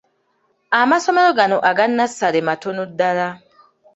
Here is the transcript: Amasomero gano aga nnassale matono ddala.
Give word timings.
Amasomero 0.79 1.31
gano 1.39 1.57
aga 1.69 1.85
nnassale 1.89 2.39
matono 2.47 2.81
ddala. 2.91 3.27